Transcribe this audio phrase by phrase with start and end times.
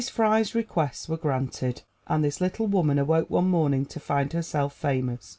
[0.09, 5.29] Fry's requests were granted, and this little woman awoke one morning to find herself famous.